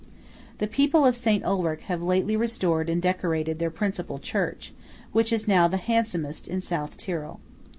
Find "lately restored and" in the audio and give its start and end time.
2.01-2.99